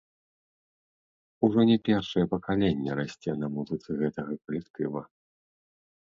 [1.47, 5.01] Ужо не першае пакаленне расце на музыцы гэтага калектыва.